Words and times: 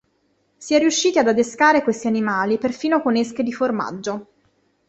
Si 0.57 0.73
è 0.73 0.79
riusciti 0.79 1.19
ad 1.19 1.27
adescare 1.27 1.83
questi 1.83 2.07
animali 2.07 2.57
perfino 2.57 3.03
con 3.03 3.15
esche 3.17 3.43
di 3.43 3.53
formaggio. 3.53 4.29